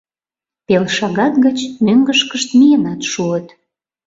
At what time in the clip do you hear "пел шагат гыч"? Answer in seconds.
0.65-1.57